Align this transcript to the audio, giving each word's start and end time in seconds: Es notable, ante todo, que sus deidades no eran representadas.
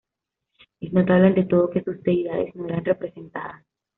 Es 0.79 0.91
notable, 0.93 1.27
ante 1.27 1.43
todo, 1.43 1.69
que 1.69 1.83
sus 1.83 2.01
deidades 2.01 2.55
no 2.55 2.65
eran 2.65 2.83
representadas. 2.85 3.63